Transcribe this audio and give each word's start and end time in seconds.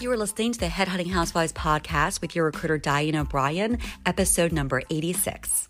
You 0.00 0.12
are 0.12 0.16
listening 0.16 0.52
to 0.52 0.60
the 0.60 0.66
Headhunting 0.66 1.10
Housewives 1.10 1.52
podcast 1.52 2.20
with 2.20 2.36
your 2.36 2.44
recruiter, 2.44 2.78
Diane 2.78 3.16
O'Brien, 3.16 3.78
episode 4.06 4.52
number 4.52 4.80
86. 4.90 5.68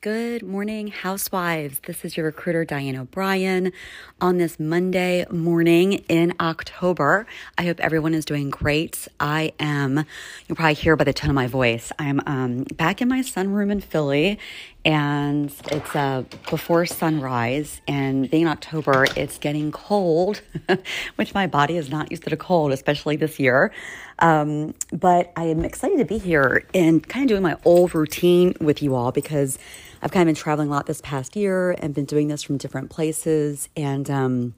Good 0.00 0.44
morning, 0.44 0.86
housewives. 0.86 1.80
This 1.84 2.04
is 2.04 2.16
your 2.16 2.26
recruiter, 2.26 2.64
Diane 2.64 2.94
O'Brien, 2.96 3.72
on 4.20 4.38
this 4.38 4.60
Monday 4.60 5.26
morning 5.28 5.94
in 6.08 6.34
October. 6.38 7.26
I 7.58 7.64
hope 7.64 7.80
everyone 7.80 8.14
is 8.14 8.24
doing 8.24 8.48
great. 8.48 9.08
I 9.18 9.54
am, 9.58 10.04
you'll 10.46 10.54
probably 10.54 10.74
hear 10.74 10.94
by 10.94 11.02
the 11.02 11.12
tone 11.12 11.30
of 11.30 11.34
my 11.34 11.48
voice, 11.48 11.90
I'm 11.98 12.20
um, 12.26 12.62
back 12.76 13.02
in 13.02 13.08
my 13.08 13.22
sunroom 13.22 13.72
in 13.72 13.80
Philly, 13.80 14.38
and 14.84 15.52
it's 15.70 15.94
uh, 15.94 16.24
before 16.50 16.86
sunrise. 16.86 17.80
And 17.88 18.30
being 18.30 18.46
October, 18.46 19.06
it's 19.16 19.38
getting 19.38 19.72
cold, 19.72 20.40
which 21.16 21.34
my 21.34 21.46
body 21.46 21.76
is 21.76 21.90
not 21.90 22.10
used 22.10 22.24
to 22.24 22.30
the 22.30 22.36
cold, 22.36 22.72
especially 22.72 23.16
this 23.16 23.38
year. 23.38 23.72
Um, 24.20 24.74
but 24.92 25.32
I 25.36 25.44
am 25.44 25.64
excited 25.64 25.98
to 25.98 26.04
be 26.04 26.18
here 26.18 26.64
and 26.74 27.06
kind 27.06 27.24
of 27.24 27.28
doing 27.28 27.42
my 27.42 27.56
old 27.64 27.94
routine 27.94 28.54
with 28.60 28.82
you 28.82 28.94
all 28.94 29.12
because 29.12 29.58
I've 30.02 30.12
kind 30.12 30.22
of 30.22 30.34
been 30.34 30.40
traveling 30.40 30.68
a 30.68 30.70
lot 30.70 30.86
this 30.86 31.00
past 31.00 31.36
year 31.36 31.72
and 31.72 31.94
been 31.94 32.04
doing 32.04 32.28
this 32.28 32.42
from 32.42 32.56
different 32.56 32.90
places. 32.90 33.68
And 33.76 34.10
um, 34.10 34.54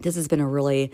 this 0.00 0.16
has 0.16 0.28
been 0.28 0.40
a 0.40 0.48
really 0.48 0.92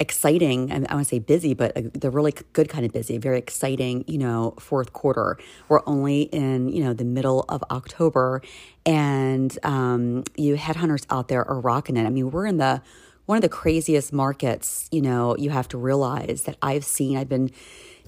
exciting, 0.00 0.70
and 0.70 0.86
I 0.88 0.94
want 0.94 1.06
to 1.06 1.08
say 1.08 1.18
busy, 1.18 1.54
but 1.54 2.00
the 2.00 2.10
really 2.10 2.32
good 2.52 2.68
kind 2.68 2.86
of 2.86 2.92
busy, 2.92 3.18
very 3.18 3.38
exciting, 3.38 4.04
you 4.06 4.18
know, 4.18 4.54
fourth 4.58 4.92
quarter. 4.92 5.38
We're 5.68 5.82
only 5.86 6.22
in, 6.22 6.68
you 6.68 6.84
know, 6.84 6.92
the 6.92 7.04
middle 7.04 7.44
of 7.48 7.64
October 7.70 8.42
and 8.86 9.56
um, 9.64 10.24
you 10.36 10.56
headhunters 10.56 11.04
out 11.10 11.28
there 11.28 11.44
are 11.48 11.60
rocking 11.60 11.96
it. 11.96 12.06
I 12.06 12.10
mean, 12.10 12.30
we're 12.30 12.46
in 12.46 12.58
the, 12.58 12.80
one 13.26 13.36
of 13.36 13.42
the 13.42 13.48
craziest 13.48 14.12
markets, 14.12 14.88
you 14.92 15.02
know, 15.02 15.36
you 15.36 15.50
have 15.50 15.68
to 15.68 15.78
realize 15.78 16.44
that 16.44 16.56
I've 16.62 16.84
seen, 16.84 17.16
I've 17.16 17.28
been 17.28 17.50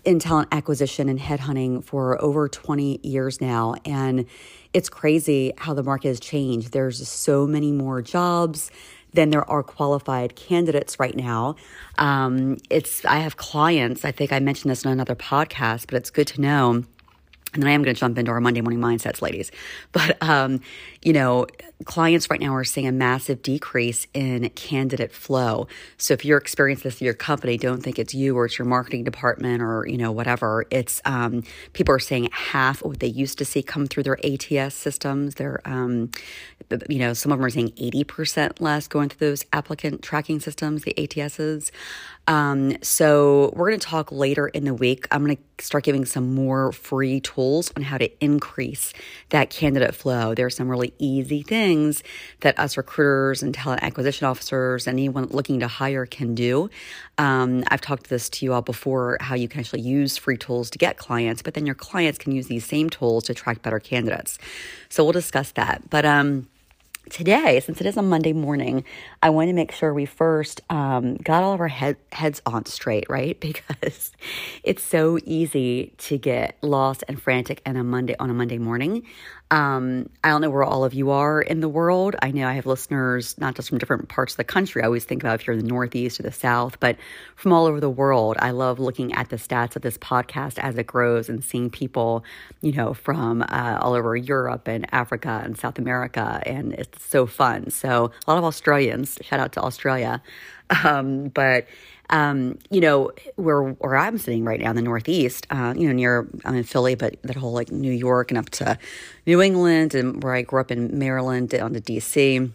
in 0.04 0.18
talent 0.18 0.48
acquisition 0.52 1.08
and 1.08 1.18
headhunting 1.18 1.84
for 1.84 2.22
over 2.22 2.48
20 2.48 3.00
years 3.02 3.40
now. 3.40 3.74
And 3.84 4.26
it's 4.72 4.88
crazy 4.88 5.52
how 5.58 5.74
the 5.74 5.82
market 5.82 6.08
has 6.08 6.20
changed. 6.20 6.72
There's 6.72 7.06
so 7.06 7.46
many 7.46 7.72
more 7.72 8.00
jobs 8.00 8.70
than 9.12 9.30
there 9.30 9.48
are 9.50 9.62
qualified 9.62 10.36
candidates 10.36 10.98
right 11.00 11.16
now. 11.16 11.56
Um, 11.98 12.58
it's 12.68 13.04
I 13.04 13.18
have 13.18 13.36
clients. 13.36 14.04
I 14.04 14.12
think 14.12 14.32
I 14.32 14.38
mentioned 14.38 14.70
this 14.70 14.84
in 14.84 14.90
another 14.90 15.16
podcast, 15.16 15.86
but 15.86 15.94
it's 15.94 16.10
good 16.10 16.26
to 16.28 16.40
know 16.40 16.84
and 17.52 17.62
then 17.62 17.68
I 17.68 17.72
am 17.72 17.82
going 17.82 17.94
to 17.94 17.98
jump 17.98 18.16
into 18.16 18.30
our 18.30 18.40
Monday 18.40 18.60
morning 18.60 18.80
mindsets, 18.80 19.20
ladies. 19.20 19.50
But, 19.92 20.22
um, 20.22 20.60
you 21.02 21.12
know, 21.12 21.46
clients 21.84 22.30
right 22.30 22.40
now 22.40 22.54
are 22.54 22.64
seeing 22.64 22.86
a 22.86 22.92
massive 22.92 23.42
decrease 23.42 24.06
in 24.14 24.48
candidate 24.50 25.12
flow. 25.12 25.66
So 25.96 26.14
if 26.14 26.24
you're 26.24 26.38
experiencing 26.38 26.84
this 26.84 27.00
in 27.00 27.06
your 27.06 27.14
company, 27.14 27.56
don't 27.56 27.82
think 27.82 27.98
it's 27.98 28.14
you 28.14 28.36
or 28.36 28.46
it's 28.46 28.58
your 28.58 28.66
marketing 28.66 29.04
department 29.04 29.62
or, 29.62 29.86
you 29.88 29.98
know, 29.98 30.12
whatever. 30.12 30.66
It's, 30.70 31.00
um, 31.04 31.42
people 31.72 31.94
are 31.94 31.98
saying 31.98 32.28
half 32.32 32.82
of 32.82 32.90
what 32.90 33.00
they 33.00 33.08
used 33.08 33.38
to 33.38 33.44
see 33.44 33.62
come 33.62 33.86
through 33.86 34.04
their 34.04 34.18
ATS 34.24 34.74
systems. 34.74 35.36
They're, 35.36 35.60
um, 35.64 36.10
you 36.88 36.98
know, 36.98 37.14
some 37.14 37.32
of 37.32 37.38
them 37.38 37.46
are 37.46 37.50
saying 37.50 37.72
80% 37.72 38.60
less 38.60 38.86
going 38.86 39.08
through 39.08 39.28
those 39.28 39.44
applicant 39.52 40.02
tracking 40.02 40.38
systems, 40.38 40.84
the 40.84 40.94
ATSs. 40.94 41.70
Um, 42.30 42.80
so 42.80 43.52
we're 43.56 43.70
going 43.70 43.80
to 43.80 43.86
talk 43.86 44.12
later 44.12 44.46
in 44.46 44.64
the 44.64 44.72
week. 44.72 45.08
I'm 45.10 45.24
going 45.24 45.36
to 45.36 45.64
start 45.64 45.82
giving 45.82 46.04
some 46.04 46.32
more 46.32 46.70
free 46.70 47.18
tools 47.18 47.72
on 47.74 47.82
how 47.82 47.98
to 47.98 48.24
increase 48.24 48.92
that 49.30 49.50
candidate 49.50 49.96
flow. 49.96 50.36
There 50.36 50.46
are 50.46 50.50
some 50.50 50.68
really 50.68 50.94
easy 51.00 51.42
things 51.42 52.04
that 52.42 52.56
us 52.56 52.76
recruiters 52.76 53.42
and 53.42 53.52
talent 53.52 53.82
acquisition 53.82 54.28
officers 54.28 54.86
anyone 54.86 55.26
looking 55.32 55.58
to 55.58 55.66
hire 55.66 56.06
can 56.06 56.36
do. 56.36 56.70
Um, 57.18 57.64
I've 57.66 57.80
talked 57.80 58.08
this 58.08 58.28
to 58.28 58.44
you 58.44 58.52
all 58.52 58.62
before 58.62 59.18
how 59.20 59.34
you 59.34 59.48
can 59.48 59.58
actually 59.58 59.80
use 59.80 60.16
free 60.16 60.36
tools 60.36 60.70
to 60.70 60.78
get 60.78 60.98
clients, 60.98 61.42
but 61.42 61.54
then 61.54 61.66
your 61.66 61.74
clients 61.74 62.16
can 62.16 62.30
use 62.30 62.46
these 62.46 62.64
same 62.64 62.90
tools 62.90 63.24
to 63.24 63.32
attract 63.32 63.62
better 63.62 63.80
candidates. 63.80 64.38
So 64.88 65.02
we'll 65.02 65.12
discuss 65.14 65.50
that. 65.52 65.90
But 65.90 66.06
um, 66.06 66.46
today, 67.10 67.60
since 67.60 67.80
it 67.80 67.86
is 67.86 67.96
a 67.96 68.02
Monday 68.02 68.32
morning, 68.32 68.84
I 69.22 69.30
want 69.30 69.48
to 69.48 69.52
make 69.52 69.72
sure 69.72 69.92
we 69.92 70.06
first 70.06 70.60
um, 70.70 71.16
got 71.16 71.42
all 71.42 71.52
of 71.52 71.60
our 71.60 71.68
head, 71.68 71.96
heads 72.12 72.40
on 72.46 72.66
straight, 72.66 73.04
right? 73.08 73.38
Because 73.50 74.12
it's 74.62 74.82
so 74.82 75.18
easy 75.24 75.92
to 75.98 76.16
get 76.16 76.56
lost 76.62 77.02
and 77.08 77.20
frantic 77.20 77.60
on 77.66 77.76
a 77.76 77.82
Monday 77.82 78.14
on 78.18 78.30
a 78.30 78.34
Monday 78.34 78.58
morning. 78.58 79.04
Um, 79.50 80.08
I 80.22 80.28
don't 80.28 80.42
know 80.42 80.50
where 80.50 80.62
all 80.62 80.84
of 80.84 80.94
you 80.94 81.10
are 81.10 81.42
in 81.42 81.60
the 81.60 81.68
world. 81.68 82.14
I 82.22 82.30
know 82.30 82.46
I 82.46 82.52
have 82.52 82.66
listeners 82.66 83.36
not 83.38 83.56
just 83.56 83.68
from 83.68 83.78
different 83.78 84.08
parts 84.08 84.34
of 84.34 84.36
the 84.36 84.44
country. 84.44 84.82
I 84.82 84.86
always 84.86 85.04
think 85.04 85.22
about 85.22 85.40
if 85.40 85.46
you're 85.46 85.56
in 85.56 85.64
the 85.64 85.68
Northeast 85.68 86.20
or 86.20 86.22
the 86.22 86.30
South, 86.30 86.78
but 86.78 86.96
from 87.34 87.52
all 87.52 87.66
over 87.66 87.80
the 87.80 87.90
world. 87.90 88.36
I 88.38 88.52
love 88.52 88.78
looking 88.78 89.12
at 89.14 89.28
the 89.28 89.36
stats 89.36 89.74
of 89.74 89.82
this 89.82 89.98
podcast 89.98 90.58
as 90.58 90.78
it 90.78 90.86
grows 90.86 91.28
and 91.28 91.42
seeing 91.42 91.68
people, 91.68 92.24
you 92.60 92.72
know, 92.72 92.94
from 92.94 93.42
uh, 93.42 93.78
all 93.80 93.94
over 93.94 94.14
Europe 94.14 94.68
and 94.68 94.86
Africa 94.94 95.40
and 95.44 95.58
South 95.58 95.78
America, 95.78 96.40
and 96.46 96.72
it's 96.74 97.04
so 97.04 97.26
fun. 97.26 97.70
So 97.70 98.12
a 98.26 98.30
lot 98.30 98.38
of 98.38 98.44
Australians. 98.44 99.18
Shout 99.22 99.40
out 99.40 99.52
to 99.52 99.62
Australia. 99.62 100.22
Um, 100.84 101.28
but 101.28 101.66
um, 102.10 102.58
you 102.70 102.80
know, 102.80 103.12
where 103.36 103.62
where 103.62 103.96
I'm 103.96 104.18
sitting 104.18 104.44
right 104.44 104.60
now 104.60 104.70
in 104.70 104.76
the 104.76 104.82
Northeast, 104.82 105.46
uh, 105.50 105.74
you 105.76 105.86
know, 105.86 105.94
near 105.94 106.28
I'm 106.44 106.54
in 106.54 106.64
Philly, 106.64 106.94
but 106.94 107.16
that 107.22 107.36
whole 107.36 107.52
like 107.52 107.70
New 107.70 107.92
York 107.92 108.30
and 108.30 108.38
up 108.38 108.50
to 108.50 108.78
New 109.26 109.40
England, 109.40 109.94
and 109.94 110.22
where 110.22 110.34
I 110.34 110.42
grew 110.42 110.60
up 110.60 110.70
in 110.70 110.98
Maryland, 110.98 111.50
down 111.50 111.72
to 111.74 111.80
DC 111.80 112.50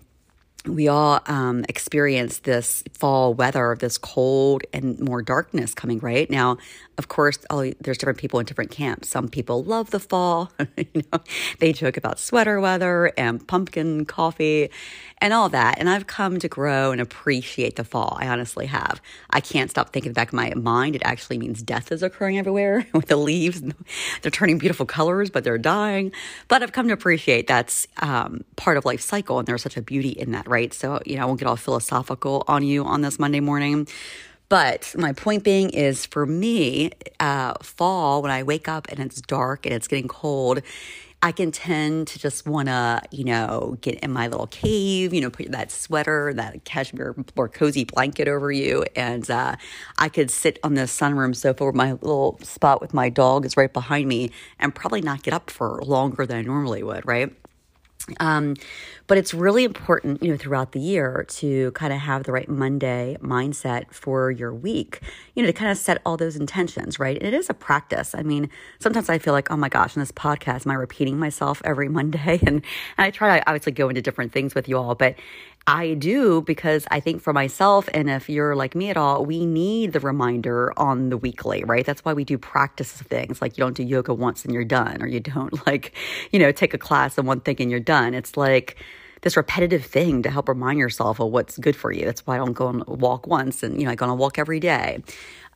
we 0.67 0.87
all 0.87 1.21
um, 1.27 1.63
experience 1.69 2.39
this 2.39 2.83
fall 2.93 3.33
weather, 3.33 3.75
this 3.79 3.97
cold 3.97 4.63
and 4.73 4.99
more 4.99 5.21
darkness 5.21 5.73
coming 5.73 5.99
right 5.99 6.29
now. 6.29 6.57
Of 6.97 7.07
course, 7.07 7.39
all, 7.49 7.69
there's 7.79 7.97
different 7.97 8.19
people 8.19 8.39
in 8.39 8.45
different 8.45 8.71
camps. 8.71 9.09
Some 9.09 9.27
people 9.27 9.63
love 9.63 9.91
the 9.91 9.99
fall. 9.99 10.51
you 10.77 11.03
know, 11.11 11.19
they 11.59 11.73
joke 11.73 11.97
about 11.97 12.19
sweater 12.19 12.59
weather 12.59 13.11
and 13.17 13.45
pumpkin 13.47 14.05
coffee 14.05 14.69
and 15.25 15.33
all 15.33 15.49
that. 15.49 15.79
And 15.79 15.89
I've 15.89 16.05
come 16.05 16.37
to 16.37 16.47
grow 16.47 16.91
and 16.91 17.01
appreciate 17.01 17.77
the 17.77 17.83
fall. 17.83 18.15
I 18.21 18.27
honestly 18.27 18.67
have. 18.67 19.01
I 19.31 19.41
can't 19.41 19.71
stop 19.71 19.91
thinking 19.91 20.13
back 20.13 20.31
in 20.31 20.37
my 20.37 20.53
mind. 20.53 20.95
It 20.95 21.01
actually 21.03 21.39
means 21.39 21.63
death 21.63 21.91
is 21.91 22.03
occurring 22.03 22.37
everywhere 22.37 22.85
with 22.93 23.07
the 23.07 23.15
leaves. 23.15 23.63
They're 24.21 24.29
turning 24.29 24.59
beautiful 24.59 24.85
colors, 24.85 25.31
but 25.31 25.43
they're 25.43 25.57
dying. 25.57 26.11
But 26.47 26.61
I've 26.61 26.73
come 26.73 26.87
to 26.89 26.93
appreciate 26.93 27.47
that's 27.47 27.87
um, 28.03 28.45
part 28.55 28.77
of 28.77 28.85
life 28.85 29.01
cycle, 29.01 29.39
and 29.39 29.47
there's 29.47 29.63
such 29.63 29.77
a 29.77 29.81
beauty 29.81 30.09
in 30.09 30.31
that, 30.33 30.47
right? 30.47 30.71
So, 30.75 30.99
you 31.07 31.15
know, 31.15 31.23
I 31.23 31.25
won't 31.25 31.39
get 31.39 31.47
all 31.47 31.55
philosophical 31.55 32.43
on 32.47 32.61
you 32.61 32.85
on 32.85 33.01
this 33.01 33.17
Monday 33.17 33.39
morning. 33.39 33.87
But 34.47 34.93
my 34.95 35.13
point 35.13 35.43
being 35.43 35.71
is 35.71 36.05
for 36.05 36.27
me, 36.27 36.91
uh, 37.19 37.55
fall, 37.63 38.21
when 38.21 38.29
I 38.29 38.43
wake 38.43 38.67
up 38.67 38.85
and 38.91 38.99
it's 38.99 39.19
dark 39.21 39.65
and 39.65 39.73
it's 39.73 39.87
getting 39.87 40.07
cold, 40.07 40.61
I 41.21 41.31
can 41.31 41.51
tend 41.51 42.07
to 42.09 42.19
just 42.19 42.45
want 42.45 42.67
to, 42.67 43.01
you 43.11 43.23
know, 43.23 43.77
get 43.81 43.99
in 44.01 44.11
my 44.11 44.27
little 44.27 44.47
cave, 44.47 45.13
you 45.13 45.21
know, 45.21 45.29
put 45.29 45.51
that 45.51 45.71
sweater, 45.71 46.33
that 46.35 46.65
cashmere 46.65 47.15
or 47.35 47.49
cozy 47.49 47.83
blanket 47.83 48.27
over 48.27 48.51
you. 48.51 48.85
And 48.95 49.29
uh, 49.29 49.55
I 49.97 50.09
could 50.09 50.29
sit 50.29 50.59
on 50.63 50.75
the 50.75 50.83
sunroom 50.83 51.35
sofa 51.35 51.63
where 51.63 51.73
my 51.73 51.93
little 51.93 52.39
spot 52.43 52.79
with 52.79 52.93
my 52.93 53.09
dog 53.09 53.45
is 53.45 53.57
right 53.57 53.71
behind 53.71 54.07
me 54.07 54.31
and 54.59 54.73
probably 54.75 55.01
not 55.01 55.23
get 55.23 55.33
up 55.33 55.49
for 55.49 55.81
longer 55.83 56.25
than 56.25 56.37
I 56.37 56.41
normally 56.41 56.83
would, 56.83 57.05
right? 57.07 57.33
Um, 58.19 58.55
but 59.07 59.17
it's 59.17 59.33
really 59.33 59.63
important, 59.63 60.21
you 60.23 60.31
know, 60.31 60.37
throughout 60.37 60.71
the 60.71 60.79
year 60.79 61.25
to 61.29 61.71
kind 61.71 61.93
of 61.93 61.99
have 61.99 62.23
the 62.23 62.31
right 62.31 62.47
Monday 62.49 63.17
mindset 63.21 63.91
for 63.91 64.31
your 64.31 64.53
week, 64.53 65.01
you 65.33 65.43
know, 65.43 65.47
to 65.47 65.53
kind 65.53 65.71
of 65.71 65.77
set 65.77 66.01
all 66.05 66.17
those 66.17 66.35
intentions, 66.35 66.99
right? 66.99 67.17
And 67.17 67.27
it 67.27 67.33
is 67.33 67.49
a 67.49 67.53
practice. 67.53 68.15
I 68.15 68.23
mean, 68.23 68.49
sometimes 68.79 69.09
I 69.09 69.17
feel 69.19 69.33
like, 69.33 69.51
oh 69.51 69.57
my 69.57 69.69
gosh, 69.69 69.95
in 69.95 70.01
this 70.01 70.11
podcast, 70.11 70.65
am 70.65 70.71
I 70.71 70.75
repeating 70.75 71.17
myself 71.17 71.61
every 71.65 71.89
Monday? 71.95 72.39
And, 72.41 72.55
and 72.55 72.63
I 72.97 73.11
try 73.11 73.39
to 73.39 73.49
obviously 73.49 73.71
go 73.71 73.89
into 73.89 74.01
different 74.01 74.31
things 74.31 74.55
with 74.55 74.67
you 74.69 74.77
all, 74.77 74.95
but 74.95 75.15
I 75.67 75.95
do 75.95 76.43
because 76.43 76.85
I 76.91 76.99
think 76.99 77.23
for 77.23 77.33
myself, 77.33 77.89
and 77.91 78.07
if 78.07 78.29
you're 78.29 78.55
like 78.55 78.75
me 78.75 78.91
at 78.91 78.97
all, 78.97 79.25
we 79.25 79.47
need 79.47 79.93
the 79.93 79.99
reminder 79.99 80.71
on 80.77 81.09
the 81.09 81.17
weekly, 81.17 81.63
right? 81.63 81.83
That's 81.83 82.05
why 82.05 82.13
we 82.13 82.23
do 82.23 82.37
practice 82.37 82.91
things. 82.91 83.41
Like 83.41 83.57
you 83.57 83.63
don't 83.63 83.75
do 83.75 83.81
yoga 83.81 84.13
once 84.13 84.45
and 84.45 84.53
you're 84.53 84.63
done, 84.63 85.01
or 85.01 85.07
you 85.07 85.19
don't 85.19 85.65
like, 85.67 85.93
you 86.31 86.37
know, 86.37 86.51
take 86.51 86.75
a 86.75 86.77
class 86.77 87.17
and 87.17 87.25
one 87.25 87.39
thing 87.39 87.55
and 87.59 87.71
you're 87.71 87.79
done. 87.79 88.13
It's 88.13 88.37
like 88.37 88.77
this 89.21 89.35
repetitive 89.35 89.83
thing 89.83 90.21
to 90.21 90.29
help 90.29 90.47
remind 90.47 90.77
yourself 90.77 91.19
of 91.19 91.31
what's 91.31 91.57
good 91.57 91.75
for 91.75 91.91
you. 91.91 92.05
That's 92.05 92.27
why 92.27 92.35
I 92.35 92.37
don't 92.37 92.53
go 92.53 92.67
on 92.67 92.83
a 92.85 92.93
walk 92.93 93.25
once 93.25 93.63
and, 93.63 93.79
you 93.79 93.85
know, 93.85 93.91
I 93.91 93.95
go 93.95 94.05
on 94.05 94.11
a 94.11 94.15
walk 94.15 94.37
every 94.37 94.59
day. 94.59 95.01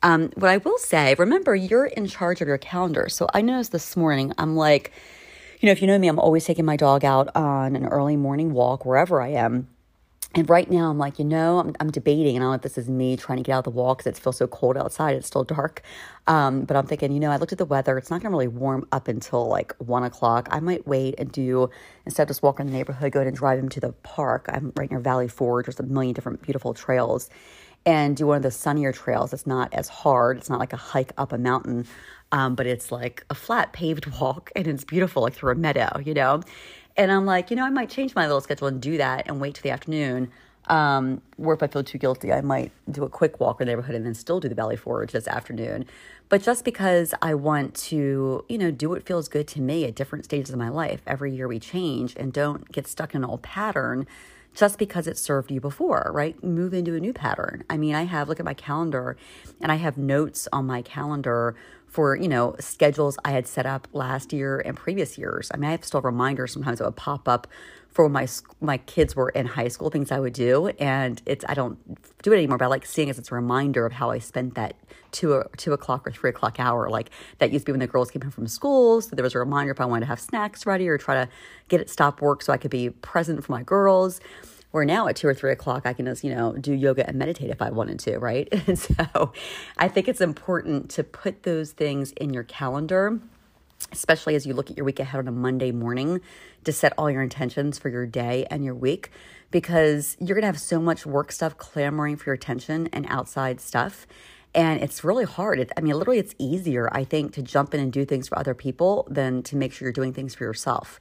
Um, 0.02 0.30
what 0.34 0.50
I 0.50 0.56
will 0.56 0.78
say, 0.78 1.14
remember, 1.18 1.54
you're 1.54 1.86
in 1.86 2.08
charge 2.08 2.40
of 2.40 2.48
your 2.48 2.58
calendar. 2.58 3.08
So 3.08 3.28
I 3.32 3.42
noticed 3.42 3.70
this 3.70 3.96
morning, 3.96 4.32
I'm 4.38 4.56
like, 4.56 4.90
you 5.60 5.66
know, 5.66 5.72
if 5.72 5.80
you 5.80 5.86
know 5.86 5.98
me, 5.98 6.08
I'm 6.08 6.18
always 6.18 6.46
taking 6.46 6.64
my 6.64 6.76
dog 6.76 7.04
out 7.04 7.28
on 7.36 7.76
an 7.76 7.86
early 7.86 8.16
morning 8.16 8.52
walk 8.52 8.84
wherever 8.84 9.20
I 9.20 9.28
am 9.28 9.68
and 10.36 10.48
right 10.48 10.70
now, 10.70 10.90
I'm 10.90 10.98
like, 10.98 11.18
you 11.18 11.24
know, 11.24 11.58
I'm, 11.58 11.74
I'm 11.80 11.90
debating, 11.90 12.36
and 12.36 12.44
I 12.44 12.46
don't 12.46 12.50
know 12.52 12.56
if 12.56 12.62
this 12.62 12.78
is 12.78 12.88
me 12.88 13.16
trying 13.16 13.38
to 13.38 13.42
get 13.42 13.52
out 13.52 13.58
of 13.58 13.64
the 13.64 13.70
wall 13.70 13.96
because 13.96 14.06
it 14.06 14.16
feels 14.16 14.36
so 14.36 14.46
cold 14.46 14.76
outside. 14.76 15.16
It's 15.16 15.26
still 15.26 15.42
dark. 15.42 15.82
Um, 16.28 16.62
but 16.62 16.76
I'm 16.76 16.86
thinking, 16.86 17.10
you 17.12 17.18
know, 17.18 17.32
I 17.32 17.36
looked 17.36 17.50
at 17.50 17.58
the 17.58 17.64
weather. 17.64 17.98
It's 17.98 18.10
not 18.10 18.22
going 18.22 18.30
to 18.30 18.36
really 18.36 18.46
warm 18.46 18.86
up 18.92 19.08
until 19.08 19.48
like 19.48 19.74
one 19.78 20.04
o'clock. 20.04 20.48
I 20.52 20.60
might 20.60 20.86
wait 20.86 21.16
and 21.18 21.32
do, 21.32 21.68
instead 22.06 22.22
of 22.22 22.28
just 22.28 22.44
walking 22.44 22.66
the 22.66 22.72
neighborhood, 22.72 23.10
go 23.10 23.18
ahead 23.18 23.26
and 23.26 23.36
drive 23.36 23.58
him 23.58 23.68
to 23.70 23.80
the 23.80 23.92
park. 24.04 24.46
I'm 24.52 24.72
right 24.76 24.88
near 24.88 25.00
Valley 25.00 25.26
Forge. 25.26 25.66
There's 25.66 25.80
a 25.80 25.82
million 25.82 26.14
different 26.14 26.42
beautiful 26.42 26.74
trails. 26.74 27.28
And 27.84 28.16
do 28.16 28.26
one 28.26 28.36
of 28.36 28.42
the 28.42 28.50
sunnier 28.50 28.92
trails. 28.92 29.32
It's 29.32 29.46
not 29.46 29.72
as 29.72 29.88
hard. 29.88 30.36
It's 30.36 30.50
not 30.50 30.60
like 30.60 30.74
a 30.74 30.76
hike 30.76 31.12
up 31.16 31.32
a 31.32 31.38
mountain, 31.38 31.86
um, 32.30 32.54
but 32.54 32.66
it's 32.66 32.92
like 32.92 33.24
a 33.30 33.34
flat 33.34 33.72
paved 33.72 34.06
walk 34.20 34.52
and 34.54 34.68
it's 34.68 34.84
beautiful, 34.84 35.22
like 35.22 35.32
through 35.34 35.52
a 35.52 35.56
meadow, 35.56 35.98
you 36.04 36.14
know? 36.14 36.42
And 36.96 37.10
I'm 37.10 37.26
like, 37.26 37.50
you 37.50 37.56
know, 37.56 37.64
I 37.64 37.70
might 37.70 37.90
change 37.90 38.14
my 38.14 38.26
little 38.26 38.40
schedule 38.40 38.68
and 38.68 38.80
do 38.80 38.96
that 38.98 39.26
and 39.26 39.40
wait 39.40 39.54
till 39.54 39.62
the 39.62 39.70
afternoon. 39.70 40.30
Um, 40.66 41.20
or 41.38 41.54
if 41.54 41.62
I 41.62 41.66
feel 41.66 41.82
too 41.82 41.98
guilty, 41.98 42.32
I 42.32 42.42
might 42.42 42.70
do 42.90 43.02
a 43.02 43.08
quick 43.08 43.40
walk 43.40 43.60
in 43.60 43.66
the 43.66 43.72
neighborhood 43.72 43.94
and 43.94 44.06
then 44.06 44.14
still 44.14 44.38
do 44.38 44.48
the 44.48 44.54
Valley 44.54 44.76
Forge 44.76 45.12
this 45.12 45.26
afternoon. 45.26 45.84
But 46.28 46.42
just 46.42 46.64
because 46.64 47.12
I 47.22 47.34
want 47.34 47.74
to, 47.74 48.44
you 48.48 48.58
know, 48.58 48.70
do 48.70 48.88
what 48.90 49.04
feels 49.04 49.28
good 49.28 49.48
to 49.48 49.60
me 49.60 49.84
at 49.84 49.96
different 49.96 50.24
stages 50.24 50.50
of 50.50 50.58
my 50.58 50.68
life. 50.68 51.00
Every 51.06 51.34
year 51.34 51.48
we 51.48 51.58
change 51.58 52.14
and 52.16 52.32
don't 52.32 52.70
get 52.70 52.86
stuck 52.86 53.14
in 53.14 53.24
an 53.24 53.30
old 53.30 53.42
pattern 53.42 54.06
just 54.54 54.78
because 54.78 55.06
it 55.06 55.16
served 55.16 55.50
you 55.50 55.60
before, 55.60 56.10
right? 56.12 56.42
Move 56.42 56.74
into 56.74 56.94
a 56.94 57.00
new 57.00 57.12
pattern. 57.12 57.64
I 57.70 57.76
mean, 57.76 57.94
I 57.94 58.04
have, 58.04 58.28
look 58.28 58.40
at 58.40 58.46
my 58.46 58.54
calendar 58.54 59.16
and 59.60 59.72
I 59.72 59.76
have 59.76 59.96
notes 59.96 60.48
on 60.52 60.66
my 60.66 60.82
calendar 60.82 61.56
for, 61.90 62.16
you 62.16 62.28
know, 62.28 62.54
schedules 62.60 63.18
I 63.24 63.32
had 63.32 63.46
set 63.46 63.66
up 63.66 63.88
last 63.92 64.32
year 64.32 64.62
and 64.64 64.76
previous 64.76 65.18
years. 65.18 65.50
I 65.52 65.56
mean, 65.56 65.68
I 65.68 65.72
have 65.72 65.84
still 65.84 66.00
reminders 66.00 66.52
sometimes 66.52 66.78
that 66.78 66.84
would 66.84 66.96
pop 66.96 67.28
up 67.28 67.48
for 67.90 68.04
when 68.04 68.12
my 68.12 68.28
my 68.60 68.78
kids 68.78 69.16
were 69.16 69.30
in 69.30 69.46
high 69.46 69.68
school, 69.68 69.90
things 69.90 70.12
I 70.12 70.20
would 70.20 70.32
do, 70.32 70.68
and 70.78 71.20
it's 71.26 71.44
I 71.48 71.54
don't 71.54 71.76
do 72.22 72.32
it 72.32 72.36
anymore. 72.36 72.58
But 72.58 72.66
I 72.66 72.68
like 72.68 72.86
seeing 72.86 73.08
it 73.08 73.12
as 73.12 73.18
it's 73.18 73.32
a 73.32 73.34
reminder 73.34 73.84
of 73.84 73.92
how 73.92 74.10
I 74.10 74.18
spent 74.18 74.54
that 74.54 74.74
two 75.10 75.42
two 75.56 75.72
o'clock 75.72 76.06
or 76.06 76.12
three 76.12 76.30
o'clock 76.30 76.60
hour. 76.60 76.88
Like 76.88 77.10
that 77.38 77.52
used 77.52 77.66
to 77.66 77.70
be 77.70 77.72
when 77.72 77.80
the 77.80 77.88
girls 77.88 78.10
came 78.12 78.22
home 78.22 78.30
from 78.30 78.46
school, 78.46 79.00
so 79.00 79.16
there 79.16 79.24
was 79.24 79.34
a 79.34 79.40
reminder 79.40 79.72
if 79.72 79.80
I 79.80 79.86
wanted 79.86 80.02
to 80.02 80.06
have 80.06 80.20
snacks 80.20 80.66
ready 80.66 80.88
or 80.88 80.98
try 80.98 81.24
to 81.24 81.28
get 81.68 81.80
it 81.80 81.90
stop 81.90 82.22
work 82.22 82.42
so 82.42 82.52
I 82.52 82.56
could 82.56 82.70
be 82.70 82.90
present 82.90 83.42
for 83.44 83.50
my 83.50 83.64
girls. 83.64 84.20
Where 84.70 84.84
now 84.84 85.08
at 85.08 85.16
two 85.16 85.26
or 85.26 85.34
three 85.34 85.50
o'clock, 85.50 85.84
I 85.84 85.92
can 85.92 86.06
just, 86.06 86.22
you 86.22 86.34
know, 86.34 86.52
do 86.52 86.72
yoga 86.72 87.06
and 87.06 87.18
meditate 87.18 87.50
if 87.50 87.60
I 87.60 87.70
wanted 87.70 87.98
to, 88.00 88.18
right? 88.18 88.48
And 88.66 88.78
so 88.78 89.32
I 89.76 89.88
think 89.88 90.06
it's 90.06 90.20
important 90.20 90.90
to 90.90 91.02
put 91.02 91.42
those 91.42 91.72
things 91.72 92.12
in 92.12 92.32
your 92.32 92.44
calendar, 92.44 93.18
especially 93.90 94.36
as 94.36 94.46
you 94.46 94.54
look 94.54 94.70
at 94.70 94.76
your 94.76 94.84
week 94.84 95.00
ahead 95.00 95.18
on 95.18 95.26
a 95.26 95.32
Monday 95.32 95.72
morning 95.72 96.20
to 96.64 96.72
set 96.72 96.92
all 96.96 97.10
your 97.10 97.22
intentions 97.22 97.78
for 97.78 97.88
your 97.88 98.06
day 98.06 98.46
and 98.50 98.64
your 98.64 98.74
week 98.74 99.10
because 99.50 100.16
you're 100.20 100.34
going 100.34 100.42
to 100.42 100.46
have 100.46 100.60
so 100.60 100.80
much 100.80 101.04
work 101.04 101.32
stuff 101.32 101.56
clamoring 101.58 102.16
for 102.16 102.26
your 102.26 102.34
attention 102.34 102.88
and 102.92 103.06
outside 103.08 103.60
stuff. 103.60 104.06
And 104.54 104.80
it's 104.80 105.04
really 105.04 105.24
hard. 105.24 105.60
It, 105.60 105.70
I 105.76 105.80
mean, 105.80 105.94
literally, 105.94 106.18
it's 106.18 106.34
easier, 106.38 106.88
I 106.92 107.04
think, 107.04 107.32
to 107.34 107.42
jump 107.42 107.72
in 107.72 107.80
and 107.80 107.92
do 107.92 108.04
things 108.04 108.28
for 108.28 108.38
other 108.38 108.54
people 108.54 109.06
than 109.08 109.42
to 109.44 109.56
make 109.56 109.72
sure 109.72 109.86
you're 109.86 109.92
doing 109.92 110.12
things 110.12 110.34
for 110.34 110.44
yourself. 110.44 111.00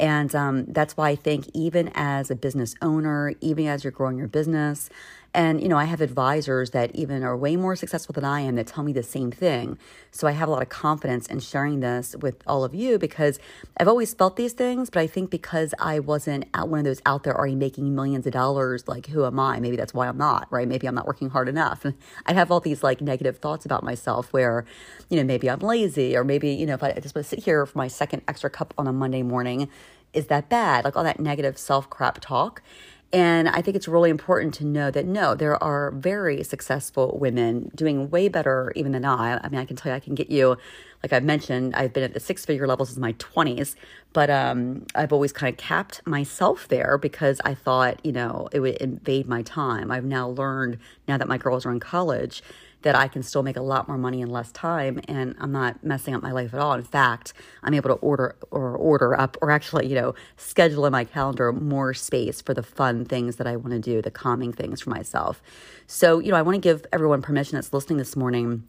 And 0.00 0.34
um, 0.34 0.66
that's 0.66 0.96
why 0.96 1.10
I 1.10 1.16
think, 1.16 1.50
even 1.54 1.92
as 1.94 2.30
a 2.32 2.36
business 2.36 2.74
owner, 2.82 3.34
even 3.42 3.66
as 3.68 3.84
you're 3.84 3.92
growing 3.92 4.18
your 4.18 4.28
business, 4.28 4.90
and, 5.32 5.62
you 5.62 5.68
know, 5.68 5.76
I 5.76 5.84
have 5.84 6.00
advisors 6.00 6.70
that 6.70 6.94
even 6.94 7.22
are 7.22 7.36
way 7.36 7.54
more 7.54 7.76
successful 7.76 8.12
than 8.12 8.24
I 8.24 8.40
am 8.40 8.56
that 8.56 8.66
tell 8.66 8.82
me 8.82 8.92
the 8.92 9.02
same 9.04 9.30
thing. 9.30 9.78
So 10.10 10.26
I 10.26 10.32
have 10.32 10.48
a 10.48 10.50
lot 10.50 10.62
of 10.62 10.68
confidence 10.70 11.28
in 11.28 11.38
sharing 11.38 11.80
this 11.80 12.16
with 12.20 12.42
all 12.48 12.64
of 12.64 12.74
you 12.74 12.98
because 12.98 13.38
I've 13.76 13.86
always 13.86 14.12
felt 14.12 14.34
these 14.34 14.54
things, 14.54 14.90
but 14.90 15.00
I 15.00 15.06
think 15.06 15.30
because 15.30 15.72
I 15.78 16.00
wasn't 16.00 16.46
one 16.56 16.80
of 16.80 16.84
those 16.84 17.00
out 17.06 17.22
there 17.22 17.36
already 17.36 17.54
making 17.54 17.94
millions 17.94 18.26
of 18.26 18.32
dollars, 18.32 18.88
like 18.88 19.06
who 19.06 19.24
am 19.24 19.38
I? 19.38 19.60
Maybe 19.60 19.76
that's 19.76 19.94
why 19.94 20.08
I'm 20.08 20.18
not, 20.18 20.48
right? 20.50 20.66
Maybe 20.66 20.88
I'm 20.88 20.96
not 20.96 21.06
working 21.06 21.30
hard 21.30 21.48
enough. 21.48 21.86
I 22.26 22.32
have 22.32 22.50
all 22.50 22.60
these 22.60 22.82
like 22.82 23.00
negative 23.00 23.38
thoughts 23.38 23.64
about 23.64 23.84
myself 23.84 24.32
where, 24.32 24.64
you 25.10 25.16
know, 25.16 25.24
maybe 25.24 25.48
I'm 25.48 25.60
lazy 25.60 26.16
or 26.16 26.24
maybe, 26.24 26.50
you 26.50 26.66
know, 26.66 26.74
if 26.74 26.82
I 26.82 26.92
just 26.94 27.14
want 27.14 27.24
to 27.24 27.30
sit 27.30 27.44
here 27.44 27.64
for 27.66 27.78
my 27.78 27.86
second 27.86 28.22
extra 28.26 28.50
cup 28.50 28.74
on 28.76 28.88
a 28.88 28.92
Monday 28.92 29.22
morning, 29.22 29.68
is 30.12 30.26
that 30.26 30.48
bad? 30.48 30.84
Like 30.84 30.96
all 30.96 31.04
that 31.04 31.20
negative 31.20 31.56
self 31.56 31.88
crap 31.88 32.18
talk. 32.20 32.62
And 33.12 33.48
I 33.48 33.60
think 33.60 33.76
it's 33.76 33.88
really 33.88 34.08
important 34.08 34.54
to 34.54 34.64
know 34.64 34.90
that 34.92 35.04
no, 35.04 35.34
there 35.34 35.60
are 35.62 35.90
very 35.90 36.44
successful 36.44 37.18
women 37.20 37.70
doing 37.74 38.08
way 38.08 38.28
better 38.28 38.72
even 38.76 38.92
than 38.92 39.04
I. 39.04 39.40
I 39.42 39.48
mean, 39.48 39.58
I 39.58 39.64
can 39.64 39.74
tell 39.74 39.90
you, 39.90 39.96
I 39.96 40.00
can 40.00 40.14
get 40.14 40.30
you, 40.30 40.56
like 41.02 41.12
I've 41.12 41.24
mentioned, 41.24 41.74
I've 41.74 41.92
been 41.92 42.04
at 42.04 42.14
the 42.14 42.20
six 42.20 42.46
figure 42.46 42.68
levels 42.68 42.90
since 42.90 43.00
my 43.00 43.14
20s, 43.14 43.74
but 44.12 44.30
um, 44.30 44.86
I've 44.94 45.12
always 45.12 45.32
kind 45.32 45.52
of 45.52 45.58
capped 45.58 46.06
myself 46.06 46.68
there 46.68 46.98
because 46.98 47.40
I 47.44 47.54
thought, 47.54 48.04
you 48.04 48.12
know, 48.12 48.48
it 48.52 48.60
would 48.60 48.76
invade 48.76 49.26
my 49.26 49.42
time. 49.42 49.90
I've 49.90 50.04
now 50.04 50.28
learned, 50.28 50.78
now 51.08 51.18
that 51.18 51.26
my 51.26 51.38
girls 51.38 51.66
are 51.66 51.72
in 51.72 51.80
college, 51.80 52.44
that 52.82 52.94
I 52.94 53.08
can 53.08 53.22
still 53.22 53.42
make 53.42 53.56
a 53.56 53.62
lot 53.62 53.88
more 53.88 53.98
money 53.98 54.20
in 54.20 54.30
less 54.30 54.52
time 54.52 55.00
and 55.08 55.34
I'm 55.38 55.52
not 55.52 55.84
messing 55.84 56.14
up 56.14 56.22
my 56.22 56.32
life 56.32 56.54
at 56.54 56.60
all. 56.60 56.72
In 56.74 56.82
fact, 56.82 57.32
I'm 57.62 57.74
able 57.74 57.90
to 57.90 57.96
order 57.96 58.36
or 58.50 58.76
order 58.76 59.18
up 59.18 59.36
or 59.42 59.50
actually, 59.50 59.86
you 59.88 59.94
know, 59.94 60.14
schedule 60.36 60.86
in 60.86 60.92
my 60.92 61.04
calendar 61.04 61.52
more 61.52 61.94
space 61.94 62.40
for 62.40 62.54
the 62.54 62.62
fun 62.62 63.04
things 63.04 63.36
that 63.36 63.46
I 63.46 63.56
want 63.56 63.72
to 63.72 63.78
do, 63.78 64.02
the 64.02 64.10
calming 64.10 64.52
things 64.52 64.80
for 64.80 64.90
myself. 64.90 65.42
So, 65.86 66.18
you 66.18 66.30
know, 66.30 66.36
I 66.36 66.42
want 66.42 66.56
to 66.56 66.60
give 66.60 66.86
everyone 66.92 67.22
permission 67.22 67.56
that's 67.56 67.72
listening 67.72 67.98
this 67.98 68.16
morning 68.16 68.64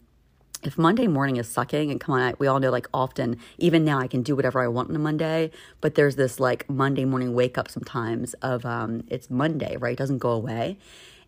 if 0.62 0.78
Monday 0.78 1.08
morning 1.08 1.36
is 1.36 1.48
sucking, 1.48 1.90
and 1.90 2.00
come 2.00 2.14
on, 2.14 2.34
we 2.38 2.46
all 2.46 2.60
know 2.60 2.70
like 2.70 2.86
often, 2.94 3.38
even 3.58 3.84
now 3.84 3.98
I 3.98 4.06
can 4.06 4.22
do 4.22 4.36
whatever 4.36 4.62
I 4.62 4.68
want 4.68 4.90
on 4.90 4.96
a 4.96 4.98
Monday, 5.00 5.50
but 5.80 5.96
there's 5.96 6.16
this 6.16 6.38
like 6.38 6.68
Monday 6.70 7.04
morning 7.04 7.34
wake 7.34 7.58
up 7.58 7.68
sometimes 7.68 8.34
of 8.34 8.64
um, 8.64 9.04
it's 9.08 9.28
Monday, 9.28 9.76
right? 9.76 9.94
It 9.94 9.98
doesn't 9.98 10.18
go 10.18 10.30
away. 10.30 10.78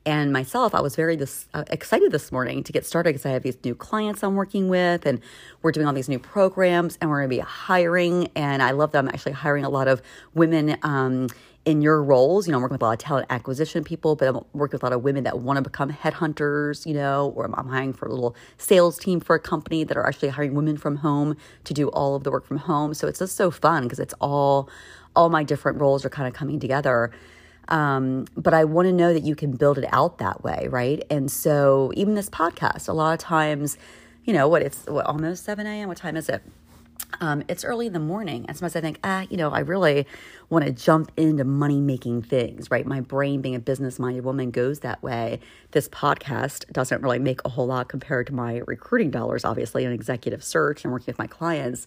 And 0.06 0.34
myself, 0.34 0.74
I 0.74 0.80
was 0.80 0.96
very 0.96 1.16
this, 1.16 1.48
uh, 1.54 1.64
excited 1.70 2.12
this 2.12 2.30
morning 2.30 2.62
to 2.64 2.72
get 2.72 2.84
started 2.84 3.10
because 3.10 3.24
I 3.24 3.30
have 3.30 3.42
these 3.42 3.56
new 3.64 3.74
clients 3.74 4.22
I'm 4.22 4.34
working 4.34 4.68
with, 4.68 5.06
and 5.06 5.18
we're 5.62 5.72
doing 5.72 5.86
all 5.86 5.94
these 5.94 6.10
new 6.10 6.18
programs, 6.18 6.98
and 7.00 7.08
we're 7.08 7.20
going 7.20 7.30
to 7.30 7.36
be 7.36 7.40
hiring. 7.40 8.28
And 8.36 8.62
I 8.62 8.72
love 8.72 8.92
that 8.92 8.98
I'm 8.98 9.08
actually 9.08 9.32
hiring 9.32 9.64
a 9.64 9.70
lot 9.70 9.88
of 9.88 10.02
women 10.34 10.76
um, 10.82 11.28
in 11.64 11.80
your 11.80 12.02
roles. 12.02 12.46
You 12.46 12.52
know, 12.52 12.58
I'm 12.58 12.62
working 12.62 12.74
with 12.74 12.82
a 12.82 12.84
lot 12.84 12.92
of 12.92 12.98
talent 12.98 13.28
acquisition 13.30 13.82
people, 13.82 14.14
but 14.14 14.28
I'm 14.28 14.44
working 14.52 14.74
with 14.74 14.82
a 14.82 14.86
lot 14.86 14.92
of 14.92 15.02
women 15.02 15.24
that 15.24 15.38
want 15.38 15.56
to 15.56 15.62
become 15.62 15.90
headhunters. 15.90 16.84
You 16.84 16.92
know, 16.92 17.32
or 17.34 17.46
I'm 17.46 17.68
hiring 17.68 17.94
for 17.94 18.04
a 18.04 18.10
little 18.10 18.36
sales 18.58 18.98
team 18.98 19.20
for 19.20 19.34
a 19.34 19.40
company 19.40 19.84
that 19.84 19.96
are 19.96 20.06
actually 20.06 20.28
hiring 20.28 20.54
women 20.54 20.76
from 20.76 20.96
home 20.96 21.34
to 21.64 21.72
do 21.72 21.88
all 21.88 22.14
of 22.14 22.24
the 22.24 22.30
work 22.30 22.44
from 22.44 22.58
home. 22.58 22.92
So 22.92 23.08
it's 23.08 23.20
just 23.20 23.36
so 23.36 23.50
fun 23.50 23.84
because 23.84 23.98
it's 23.98 24.14
all 24.20 24.68
all 25.16 25.30
my 25.30 25.44
different 25.44 25.80
roles 25.80 26.04
are 26.04 26.10
kind 26.10 26.28
of 26.28 26.34
coming 26.34 26.60
together. 26.60 27.10
Um, 27.68 28.26
but 28.36 28.54
I 28.54 28.64
want 28.64 28.86
to 28.86 28.92
know 28.92 29.12
that 29.12 29.22
you 29.22 29.34
can 29.34 29.52
build 29.52 29.78
it 29.78 29.86
out 29.92 30.18
that 30.18 30.42
way, 30.44 30.68
right? 30.70 31.02
And 31.10 31.30
so 31.30 31.92
even 31.94 32.14
this 32.14 32.28
podcast, 32.28 32.88
a 32.88 32.92
lot 32.92 33.12
of 33.12 33.18
times, 33.18 33.78
you 34.24 34.32
know, 34.32 34.48
what 34.48 34.62
it's 34.62 34.84
what, 34.86 35.06
almost 35.06 35.44
7 35.44 35.66
a.m. 35.66 35.88
What 35.88 35.96
time 35.96 36.16
is 36.16 36.28
it? 36.28 36.42
Um, 37.20 37.44
it's 37.48 37.64
early 37.64 37.86
in 37.86 37.92
the 37.92 38.00
morning. 38.00 38.44
And 38.48 38.56
sometimes 38.56 38.76
I 38.76 38.80
think, 38.80 38.98
ah, 39.04 39.26
you 39.30 39.36
know, 39.36 39.50
I 39.50 39.60
really 39.60 40.06
want 40.50 40.64
to 40.64 40.72
jump 40.72 41.12
into 41.16 41.44
money 41.44 41.80
making 41.80 42.22
things, 42.22 42.70
right? 42.70 42.86
My 42.86 43.00
brain, 43.00 43.40
being 43.40 43.54
a 43.54 43.60
business 43.60 43.98
minded 43.98 44.24
woman, 44.24 44.50
goes 44.50 44.80
that 44.80 45.02
way. 45.02 45.40
This 45.70 45.88
podcast 45.88 46.70
doesn't 46.72 47.02
really 47.02 47.18
make 47.18 47.40
a 47.44 47.50
whole 47.50 47.66
lot 47.66 47.88
compared 47.88 48.26
to 48.28 48.34
my 48.34 48.62
recruiting 48.66 49.10
dollars, 49.10 49.44
obviously, 49.44 49.84
and 49.84 49.94
executive 49.94 50.42
search 50.42 50.84
and 50.84 50.92
working 50.92 51.06
with 51.06 51.18
my 51.18 51.26
clients. 51.26 51.86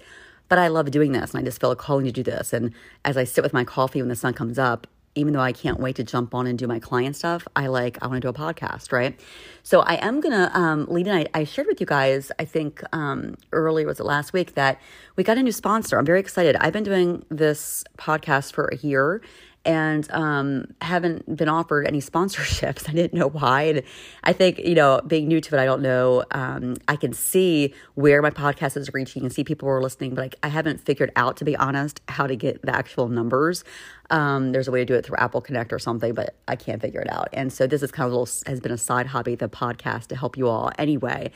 But 0.49 0.59
I 0.59 0.67
love 0.69 0.91
doing 0.91 1.11
this 1.11 1.31
and 1.31 1.41
I 1.41 1.43
just 1.43 1.59
feel 1.59 1.71
a 1.71 1.75
calling 1.75 2.05
to 2.05 2.11
do 2.11 2.23
this. 2.23 2.53
And 2.53 2.73
as 3.03 3.17
I 3.17 3.25
sit 3.25 3.43
with 3.43 3.53
my 3.53 3.63
coffee 3.63 4.01
when 4.01 4.09
the 4.09 4.15
sun 4.15 4.33
comes 4.33 4.57
up, 4.57 4.87
even 5.17 5.33
though 5.33 5.41
I 5.41 5.51
can't 5.51 5.79
wait 5.79 5.95
to 5.97 6.03
jump 6.03 6.35
on 6.35 6.47
and 6.47 6.57
do 6.57 6.67
my 6.67 6.79
client 6.79 7.15
stuff, 7.15 7.47
I 7.55 7.67
like, 7.67 7.97
I 8.01 8.07
want 8.07 8.21
to 8.21 8.25
do 8.25 8.29
a 8.29 8.33
podcast, 8.33 8.91
right? 8.91 9.19
So 9.63 9.81
I 9.81 9.95
am 9.95 10.21
going 10.21 10.33
to 10.33 10.57
um, 10.57 10.85
lead 10.85 11.07
in. 11.07 11.13
I, 11.13 11.25
I, 11.33 11.43
shared 11.43 11.67
with 11.67 11.79
you 11.79 11.87
guys, 11.87 12.31
I 12.39 12.45
think 12.45 12.83
um, 12.93 13.35
earlier, 13.51 13.87
was 13.87 13.99
it 13.99 14.05
last 14.05 14.31
week, 14.31 14.53
that 14.55 14.79
we 15.15 15.23
got 15.23 15.37
a 15.37 15.43
new 15.43 15.51
sponsor. 15.51 15.97
I'm 15.97 16.05
very 16.05 16.19
excited. 16.19 16.55
I've 16.57 16.73
been 16.73 16.83
doing 16.83 17.25
this 17.29 17.83
podcast 17.97 18.53
for 18.53 18.65
a 18.67 18.77
year 18.77 19.21
and 19.67 20.09
um, 20.11 20.73
haven't 20.81 21.35
been 21.35 21.49
offered 21.49 21.85
any 21.85 21.99
sponsorships. 22.01 22.89
I 22.89 22.93
didn't 22.93 23.13
know 23.13 23.27
why. 23.27 23.63
And 23.63 23.83
I 24.23 24.33
think, 24.33 24.59
you 24.59 24.73
know, 24.73 25.01
being 25.05 25.27
new 25.27 25.41
to 25.41 25.55
it, 25.55 25.59
I 25.59 25.65
don't 25.65 25.81
know. 25.81 26.23
Um, 26.31 26.77
I 26.87 26.95
can 26.95 27.13
see 27.13 27.73
where 27.93 28.21
my 28.21 28.31
podcast 28.31 28.77
is 28.77 28.91
reaching 28.93 29.23
and 29.23 29.31
see 29.31 29.43
people 29.43 29.69
are 29.69 29.81
listening, 29.81 30.15
but 30.15 30.35
I, 30.41 30.47
I 30.47 30.49
haven't 30.49 30.79
figured 30.81 31.11
out, 31.15 31.37
to 31.37 31.45
be 31.45 31.55
honest, 31.55 32.01
how 32.07 32.25
to 32.25 32.35
get 32.35 32.61
the 32.61 32.73
actual 32.73 33.09
numbers. 33.09 33.63
Um, 34.09 34.53
there's 34.53 34.69
a 34.69 34.71
way 34.71 34.79
to 34.79 34.85
do 34.85 34.95
it 34.95 35.05
through 35.05 35.17
Apple 35.17 35.41
Connect 35.41 35.73
or 35.73 35.79
something, 35.79 36.13
but 36.13 36.35
I 36.47 36.55
can't 36.55 36.81
figure 36.81 37.01
it 37.01 37.11
out. 37.11 37.27
And 37.33 37.51
so 37.51 37.67
this 37.67 37.83
is 37.83 37.91
kind 37.91 38.07
of 38.07 38.13
a 38.13 38.17
little, 38.17 38.33
has 38.47 38.61
been 38.61 38.71
a 38.71 38.77
side 38.77 39.07
hobby, 39.07 39.35
the 39.35 39.49
podcast, 39.49 40.07
to 40.07 40.15
help 40.15 40.37
you 40.37 40.47
all 40.47 40.71
anyway. 40.79 41.31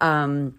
Um, 0.00 0.58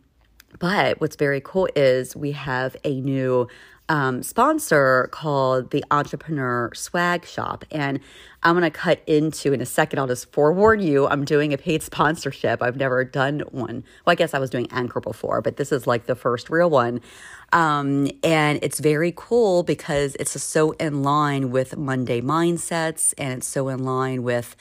but 0.59 1.01
what's 1.01 1.17
very 1.17 1.41
cool 1.43 1.67
is 1.75 2.15
we 2.15 2.31
have 2.31 2.77
a 2.85 3.01
new 3.01 3.47
um, 3.89 4.21
sponsor 4.23 5.09
called 5.11 5.71
the 5.71 5.83
Entrepreneur 5.91 6.71
Swag 6.73 7.25
Shop. 7.25 7.63
And 7.71 7.99
I'm 8.43 8.53
going 8.53 8.63
to 8.63 8.77
cut 8.77 9.01
into 9.07 9.53
in 9.53 9.61
a 9.61 9.65
second. 9.65 9.99
I'll 9.99 10.07
just 10.07 10.31
forewarn 10.31 10.79
you, 10.79 11.07
I'm 11.07 11.25
doing 11.25 11.53
a 11.53 11.57
paid 11.57 11.83
sponsorship. 11.83 12.61
I've 12.61 12.77
never 12.77 13.03
done 13.03 13.41
one. 13.51 13.83
Well, 14.05 14.11
I 14.11 14.15
guess 14.15 14.33
I 14.33 14.39
was 14.39 14.49
doing 14.49 14.67
Anchor 14.71 14.99
before, 14.99 15.41
but 15.41 15.57
this 15.57 15.71
is 15.71 15.87
like 15.87 16.05
the 16.05 16.15
first 16.15 16.49
real 16.49 16.69
one. 16.69 17.01
Um, 17.53 18.09
and 18.23 18.59
it's 18.61 18.79
very 18.79 19.13
cool 19.15 19.63
because 19.63 20.15
it's 20.15 20.41
so 20.41 20.71
in 20.73 21.01
line 21.01 21.49
with 21.49 21.77
Monday 21.77 22.21
mindsets 22.21 23.13
and 23.17 23.37
it's 23.37 23.47
so 23.47 23.69
in 23.69 23.83
line 23.83 24.23
with 24.23 24.55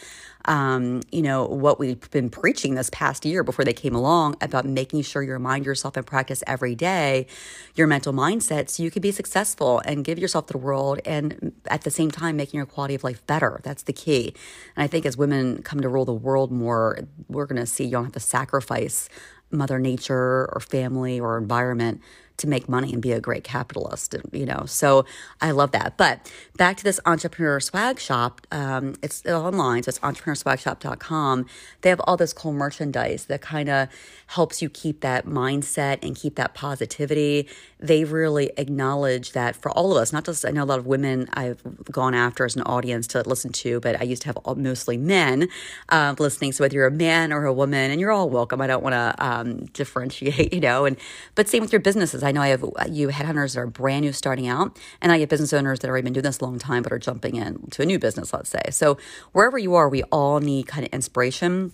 um, 0.47 1.03
you 1.11 1.23
know, 1.23 1.45
what 1.45 1.79
we've 1.79 2.11
been 2.11 2.31
preaching 2.31 2.75
this 2.75 2.89
past 2.91 3.25
year 3.25 3.43
before 3.43 3.65
they 3.65 3.73
came 3.73 3.95
along 3.95 4.37
about 4.41 4.65
making 4.65 5.03
sure 5.03 5.23
you 5.23 5.33
remind 5.33 5.67
yourself 5.67 5.97
and 5.97 6.07
practice 6.07 6.43
every 6.47 6.75
day 6.75 7.27
your 7.75 7.87
mental 7.87 8.13
mindset 8.13 8.69
so 8.71 8.83
you 8.83 8.91
can 8.91 9.03
be 9.03 9.11
successful 9.11 9.81
and 9.85 10.05
give 10.05 10.19
yourself 10.19 10.47
to 10.47 10.53
the 10.53 10.59
world 10.59 11.01
and 11.05 11.53
at 11.67 11.83
the 11.83 11.91
same 11.91 12.11
time 12.11 12.37
making 12.37 12.59
your 12.59 12.67
quality 12.67 12.95
of 12.95 13.05
life 13.05 13.27
better. 13.27 13.61
That's 13.65 13.83
the 13.83 13.93
key. 13.93 14.35
And 14.77 14.85
I 14.85 14.87
think 14.87 15.05
as 15.05 15.17
women 15.17 15.63
come 15.63 15.81
to 15.81 15.89
rule 15.89 16.05
the 16.05 16.15
world 16.15 16.53
more, 16.53 17.01
we're 17.29 17.47
going 17.47 17.61
to 17.61 17.67
see 17.67 17.85
you 17.85 17.91
don't 17.91 18.05
have 18.05 18.13
to 18.13 18.21
sacrifice 18.21 19.09
Mother 19.51 19.79
Nature 19.79 20.49
or 20.53 20.61
family 20.61 21.21
or 21.21 21.39
environment 21.39 22.01
to 22.39 22.49
make 22.49 22.69
money 22.69 22.93
and 22.93 23.01
be 23.01 23.13
a 23.13 23.21
great 23.21 23.45
capitalist, 23.45 24.15
you 24.33 24.47
know. 24.47 24.65
So 24.67 25.05
I 25.41 25.51
love 25.51 25.73
that. 25.73 25.97
But 25.97 26.31
back 26.57 26.77
to 26.79 26.85
this 26.85 27.01
entrepreneur 27.07 27.61
swag 27.61 27.99
shop, 27.99 28.47
um, 28.51 28.95
it's 29.03 29.25
online, 29.27 29.83
so 29.83 29.91
it's 29.91 29.99
entrepreneurswagshop.com. 30.01 31.47
They 31.83 31.91
have 31.91 32.01
all 32.05 32.17
this 32.17 32.33
cool 32.33 32.53
merchandise 32.53 33.27
that 33.27 33.41
kind 33.41 33.69
of 33.69 33.89
helps 34.29 34.61
you 34.61 34.69
keep 34.69 35.01
that 35.01 35.27
mindset 35.27 35.99
and 36.03 36.17
keep 36.17 36.35
that 36.37 36.55
positivity. 36.55 37.49
They 37.79 38.05
really 38.05 38.51
acknowledge 38.57 39.33
that 39.33 39.55
for 39.55 39.71
all 39.71 39.93
of 39.93 39.99
us, 39.99 40.13
not 40.13 40.25
just, 40.25 40.45
I 40.45 40.51
know 40.51 40.65
a 40.65 40.67
lot 40.67 40.79
of 40.79 40.87
women 40.87 41.29
I've 41.35 41.63
gone 41.91 42.15
after 42.15 42.45
as 42.45 42.57
an 42.57 42.63
audience 42.63 43.07
to 43.09 43.23
listen 43.23 43.53
to, 43.53 43.81
but 43.81 44.01
I 44.01 44.05
used 44.05 44.23
to 44.23 44.29
have 44.29 44.57
mostly 44.57 44.97
men 44.97 45.49
uh, 45.89 46.15
listening. 46.19 46.53
So 46.53 46.65
whether 46.65 46.75
you're 46.75 46.87
a 46.87 46.91
man 46.91 47.33
or 47.33 47.45
a 47.45 47.53
woman, 47.53 47.91
and 47.91 48.01
you're 48.01 48.13
all 48.13 48.29
welcome, 48.29 48.61
I 48.61 48.67
don't 48.67 48.83
want 48.83 48.95
to 48.95 49.15
um, 49.25 49.67
differentiate, 49.67 50.53
you 50.55 50.61
know, 50.61 50.85
and, 50.85 50.97
but 51.35 51.49
same 51.49 51.63
with 51.63 51.73
your 51.73 51.81
businesses. 51.81 52.23
I 52.27 52.33
know 52.33 52.43
I 52.43 52.49
have 52.49 52.65
you 52.91 53.09
headhunters 53.09 53.55
that 53.55 53.61
are 53.61 53.67
brand 53.67 54.05
new 54.05 54.13
starting 54.13 54.47
out, 54.49 54.79
and 55.01 55.13
I 55.13 55.19
get 55.19 55.29
business 55.29 55.53
owners 55.53 55.79
that 55.81 55.87
have 55.87 55.93
already 55.93 56.05
been 56.05 56.13
doing 56.13 56.25
this 56.25 56.41
a 56.41 56.45
long 56.45 56.59
time 56.59 56.83
but 56.83 56.93
are 56.93 56.99
jumping 56.99 57.37
into 57.37 57.83
a 57.83 57.87
new 57.87 57.99
business, 57.99 58.33
let's 58.33 58.51
say. 58.51 58.63
So 58.71 58.99
wherever 59.33 59.59
you 59.59 59.75
are, 59.75 59.89
we 59.89 60.03
all 60.05 60.41
need 60.41 60.67
kind 60.67 60.85
of 60.85 60.93
inspiration 60.93 61.73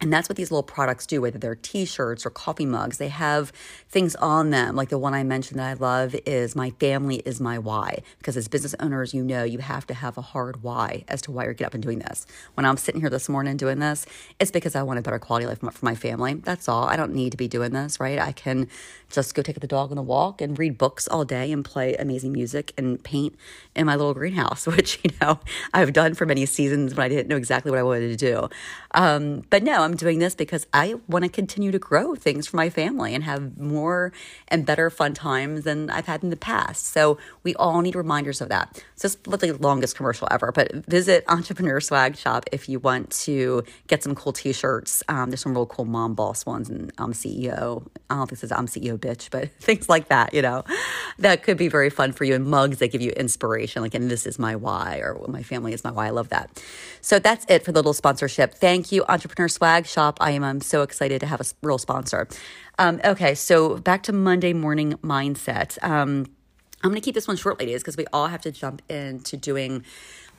and 0.00 0.12
that's 0.12 0.28
what 0.28 0.36
these 0.36 0.50
little 0.50 0.62
products 0.62 1.06
do, 1.06 1.20
whether 1.20 1.38
they're 1.38 1.56
t 1.56 1.84
shirts 1.84 2.24
or 2.24 2.30
coffee 2.30 2.66
mugs. 2.66 2.98
They 2.98 3.08
have 3.08 3.52
things 3.88 4.14
on 4.16 4.50
them. 4.50 4.76
Like 4.76 4.90
the 4.90 4.98
one 4.98 5.14
I 5.14 5.24
mentioned 5.24 5.58
that 5.58 5.68
I 5.68 5.72
love 5.72 6.14
is 6.26 6.54
My 6.54 6.70
Family 6.70 7.16
is 7.16 7.40
My 7.40 7.58
Why. 7.58 8.02
Because 8.18 8.36
as 8.36 8.48
business 8.48 8.74
owners, 8.78 9.12
you 9.12 9.24
know 9.24 9.42
you 9.44 9.58
have 9.58 9.86
to 9.88 9.94
have 9.94 10.16
a 10.16 10.22
hard 10.22 10.62
why 10.62 11.04
as 11.08 11.22
to 11.22 11.32
why 11.32 11.44
you're 11.44 11.52
getting 11.52 11.66
up 11.66 11.74
and 11.74 11.82
doing 11.82 11.98
this. 11.98 12.26
When 12.54 12.64
I'm 12.64 12.76
sitting 12.76 13.00
here 13.00 13.10
this 13.10 13.28
morning 13.28 13.56
doing 13.56 13.80
this, 13.80 14.06
it's 14.38 14.50
because 14.50 14.76
I 14.76 14.82
want 14.82 14.98
a 14.98 15.02
better 15.02 15.18
quality 15.18 15.46
life 15.46 15.58
for 15.58 15.84
my 15.84 15.94
family. 15.94 16.34
That's 16.34 16.68
all. 16.68 16.84
I 16.84 16.96
don't 16.96 17.14
need 17.14 17.30
to 17.32 17.36
be 17.36 17.48
doing 17.48 17.72
this, 17.72 17.98
right? 17.98 18.18
I 18.18 18.32
can 18.32 18.68
just 19.10 19.34
go 19.34 19.42
take 19.42 19.58
the 19.58 19.66
dog 19.66 19.90
on 19.90 19.98
a 19.98 20.02
walk 20.02 20.40
and 20.40 20.58
read 20.58 20.78
books 20.78 21.08
all 21.08 21.24
day 21.24 21.50
and 21.50 21.64
play 21.64 21.96
amazing 21.96 22.32
music 22.32 22.72
and 22.76 23.02
paint 23.02 23.34
in 23.78 23.86
my 23.86 23.96
little 23.96 24.14
greenhouse, 24.14 24.66
which, 24.76 24.98
you 25.02 25.10
know, 25.20 25.38
I've 25.72 25.92
done 25.92 26.14
for 26.14 26.26
many 26.26 26.44
seasons 26.44 26.94
when 26.94 27.04
I 27.04 27.08
didn't 27.08 27.28
know 27.28 27.36
exactly 27.36 27.70
what 27.70 27.78
I 27.78 27.82
wanted 27.82 28.08
to 28.08 28.16
do. 28.16 28.48
Um, 28.92 29.44
but 29.50 29.62
no, 29.62 29.82
I'm 29.82 29.96
doing 29.96 30.18
this 30.18 30.34
because 30.34 30.66
I 30.72 30.96
want 31.08 31.24
to 31.24 31.30
continue 31.30 31.70
to 31.70 31.78
grow 31.78 32.14
things 32.14 32.46
for 32.46 32.56
my 32.56 32.70
family 32.70 33.14
and 33.14 33.24
have 33.24 33.58
more 33.58 34.12
and 34.48 34.66
better 34.66 34.90
fun 34.90 35.14
times 35.14 35.64
than 35.64 35.90
I've 35.90 36.06
had 36.06 36.22
in 36.22 36.30
the 36.30 36.36
past. 36.36 36.88
So 36.88 37.18
we 37.42 37.54
all 37.54 37.80
need 37.80 37.94
reminders 37.94 38.40
of 38.40 38.48
that. 38.48 38.82
So 38.96 39.06
it's 39.06 39.14
the 39.14 39.52
longest 39.60 39.96
commercial 39.96 40.26
ever, 40.30 40.50
but 40.52 40.86
visit 40.86 41.24
Entrepreneur 41.28 41.80
Swag 41.80 42.16
Shop 42.16 42.44
if 42.50 42.68
you 42.68 42.80
want 42.80 43.10
to 43.10 43.62
get 43.86 44.02
some 44.02 44.14
cool 44.14 44.32
t-shirts. 44.32 45.02
Um, 45.08 45.30
there's 45.30 45.42
some 45.42 45.54
real 45.54 45.66
cool 45.66 45.84
mom 45.84 46.14
boss 46.14 46.44
ones 46.44 46.68
and 46.68 46.92
I'm 46.98 47.12
CEO. 47.12 47.86
I 48.10 48.16
don't 48.16 48.26
think 48.26 48.38
it 48.38 48.40
says 48.40 48.52
I'm 48.52 48.66
CEO 48.66 48.98
bitch, 48.98 49.30
but 49.30 49.52
things 49.60 49.88
like 49.88 50.08
that, 50.08 50.34
you 50.34 50.42
know, 50.42 50.64
that 51.18 51.42
could 51.42 51.56
be 51.56 51.68
very 51.68 51.90
fun 51.90 52.12
for 52.12 52.24
you. 52.24 52.34
And 52.34 52.46
mugs 52.46 52.78
that 52.78 52.88
give 52.88 53.02
you 53.02 53.10
inspiration, 53.10 53.67
like, 53.76 53.94
and 53.94 54.10
this 54.10 54.26
is 54.26 54.38
my 54.38 54.56
why 54.56 54.98
or 54.98 55.24
my 55.28 55.42
family 55.42 55.72
is 55.72 55.84
my 55.84 55.90
why. 55.90 56.06
I 56.06 56.10
love 56.10 56.28
that. 56.30 56.62
So 57.00 57.18
that's 57.18 57.44
it 57.48 57.64
for 57.64 57.72
the 57.72 57.78
little 57.78 57.92
sponsorship. 57.92 58.54
Thank 58.54 58.92
you, 58.92 59.04
Entrepreneur 59.08 59.48
Swag 59.48 59.86
Shop. 59.86 60.18
I 60.20 60.32
am 60.32 60.44
I'm 60.44 60.60
so 60.60 60.82
excited 60.82 61.20
to 61.20 61.26
have 61.26 61.40
a 61.40 61.44
real 61.62 61.78
sponsor. 61.78 62.28
Um, 62.78 63.00
okay, 63.04 63.34
so 63.34 63.76
back 63.78 64.02
to 64.04 64.12
Monday 64.12 64.52
morning 64.52 64.94
mindset. 65.02 65.82
Um, 65.82 66.26
I'm 66.82 66.90
going 66.90 67.00
to 67.00 67.04
keep 67.04 67.14
this 67.14 67.26
one 67.26 67.36
short, 67.36 67.58
ladies, 67.58 67.82
because 67.82 67.96
we 67.96 68.06
all 68.12 68.28
have 68.28 68.42
to 68.42 68.52
jump 68.52 68.82
into 68.88 69.36
doing 69.36 69.84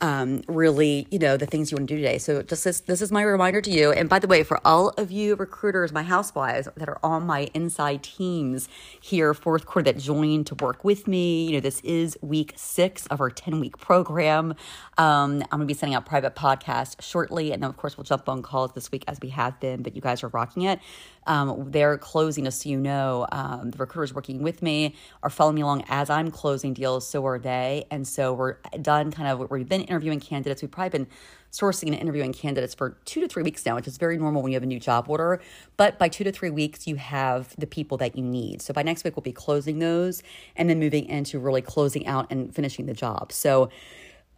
um, 0.01 0.41
really, 0.47 1.07
you 1.11 1.19
know, 1.19 1.37
the 1.37 1.45
things 1.45 1.71
you 1.71 1.77
want 1.77 1.87
to 1.89 1.95
do 1.95 2.01
today. 2.01 2.17
So 2.17 2.41
just 2.41 2.63
this, 2.63 2.79
this 2.81 3.01
is 3.01 3.11
my 3.11 3.21
reminder 3.21 3.61
to 3.61 3.71
you. 3.71 3.91
And 3.91 4.09
by 4.09 4.19
the 4.19 4.27
way, 4.27 4.43
for 4.43 4.59
all 4.65 4.89
of 4.97 5.11
you 5.11 5.35
recruiters, 5.35 5.91
my 5.91 6.03
housewives 6.03 6.67
that 6.75 6.89
are 6.89 6.99
on 7.03 7.25
my 7.25 7.49
inside 7.53 8.03
teams 8.03 8.69
here, 8.99 9.33
fourth 9.33 9.65
quarter 9.65 9.91
that 9.91 9.99
joined 9.99 10.47
to 10.47 10.55
work 10.55 10.83
with 10.83 11.07
me, 11.07 11.45
you 11.47 11.53
know, 11.53 11.59
this 11.59 11.81
is 11.81 12.17
week 12.21 12.53
six 12.55 13.07
of 13.07 13.21
our 13.21 13.29
10 13.29 13.59
week 13.59 13.77
program. 13.77 14.51
Um, 14.97 15.41
I'm 15.51 15.59
going 15.59 15.61
to 15.61 15.65
be 15.65 15.73
sending 15.73 15.95
out 15.95 16.05
private 16.05 16.35
podcasts 16.35 17.01
shortly. 17.01 17.51
And 17.51 17.63
then, 17.63 17.69
of 17.69 17.77
course, 17.77 17.97
we'll 17.97 18.05
jump 18.05 18.29
on 18.29 18.41
calls 18.41 18.73
this 18.73 18.91
week 18.91 19.03
as 19.07 19.19
we 19.21 19.29
have 19.29 19.59
been, 19.59 19.83
but 19.83 19.95
you 19.95 20.01
guys 20.01 20.23
are 20.23 20.29
rocking 20.29 20.63
it. 20.63 20.79
Um, 21.27 21.71
they're 21.71 21.97
closing, 21.97 22.49
so 22.49 22.69
you 22.69 22.77
know, 22.77 23.27
um, 23.31 23.71
the 23.71 23.77
recruiters 23.77 24.13
working 24.13 24.41
with 24.41 24.61
me 24.61 24.95
are 25.21 25.29
following 25.29 25.55
me 25.55 25.61
along 25.61 25.83
as 25.89 26.09
I'm 26.09 26.31
closing 26.31 26.73
deals. 26.73 27.07
So 27.07 27.25
are 27.25 27.39
they. 27.39 27.85
And 27.91 28.07
so 28.07 28.33
we're 28.33 28.57
done 28.81 29.11
kind 29.11 29.29
of, 29.29 29.51
we've 29.51 29.69
been 29.69 29.83
interviewing 29.83 30.19
candidates. 30.19 30.61
We've 30.61 30.71
probably 30.71 30.99
been 30.99 31.07
sourcing 31.51 31.87
and 31.87 31.95
interviewing 31.95 32.31
candidates 32.31 32.75
for 32.75 32.97
two 33.05 33.21
to 33.21 33.27
three 33.27 33.43
weeks 33.43 33.65
now, 33.65 33.75
which 33.75 33.87
is 33.87 33.97
very 33.97 34.17
normal 34.17 34.41
when 34.41 34.51
you 34.51 34.55
have 34.55 34.63
a 34.63 34.67
new 34.67 34.79
job 34.79 35.09
order. 35.09 35.41
But 35.77 35.97
by 35.97 36.07
two 36.07 36.23
to 36.23 36.31
three 36.31 36.51
weeks, 36.51 36.87
you 36.87 36.95
have 36.95 37.55
the 37.57 37.67
people 37.67 37.97
that 37.97 38.15
you 38.15 38.23
need. 38.23 38.61
So 38.61 38.73
by 38.73 38.83
next 38.83 39.03
week, 39.03 39.15
we'll 39.15 39.23
be 39.23 39.31
closing 39.31 39.79
those 39.79 40.21
and 40.55 40.69
then 40.69 40.79
moving 40.79 41.05
into 41.05 41.39
really 41.39 41.61
closing 41.61 42.05
out 42.05 42.27
and 42.29 42.53
finishing 42.53 42.85
the 42.85 42.93
job. 42.93 43.31
So 43.31 43.69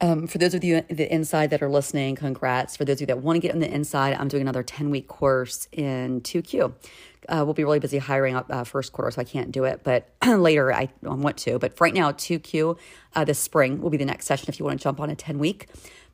um, 0.02 0.28
for 0.28 0.40
those 0.40 0.54
of 0.54 0.64
you 0.64 0.82
the 0.90 1.12
inside 1.14 1.52
that 1.52 1.62
are 1.62 1.70
listening, 1.70 2.16
congrats. 2.16 2.76
For 2.76 2.86
those 2.86 2.98
of 2.98 3.02
you 3.02 3.08
that 3.08 3.20
want 3.20 3.38
to 3.38 3.40
get 3.40 3.54
on 3.54 3.60
the 3.60 3.72
inside, 3.72 4.16
I'm 4.16 4.28
doing 4.28 4.42
another 4.42 4.64
10 4.64 4.90
week 4.90 5.08
course 5.08 5.68
in 5.72 6.22
2Q. 6.22 6.74
Uh, 7.30 7.44
we'll 7.46 7.54
be 7.54 7.64
really 7.64 7.80
busy 7.80 8.00
hiring 8.00 8.36
up 8.36 8.48
uh, 8.50 8.64
first 8.64 8.94
quarter, 8.94 9.12
so 9.12 9.22
I 9.22 9.24
can't 9.24 9.52
do 9.52 9.64
it. 9.64 9.82
But 9.84 10.10
later, 10.28 10.74
I, 10.74 10.90
want 11.04 11.38
to. 11.38 11.60
But 11.60 11.80
right 11.80 11.94
now, 11.94 12.12
2Q 12.12 12.78
uh, 13.16 13.24
this 13.26 13.40
spring 13.40 13.80
will 13.80 13.92
be 13.92 13.98
the 13.98 14.06
next 14.06 14.26
session 14.26 14.50
if 14.50 14.60
you 14.60 14.66
want 14.66 14.80
to 14.80 14.84
jump 14.84 15.00
on 15.00 15.10
a 15.10 15.16
10 15.16 15.38
week. 15.38 15.68